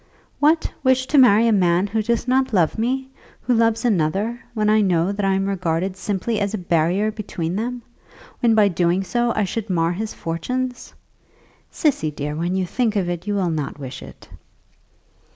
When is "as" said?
6.39-6.55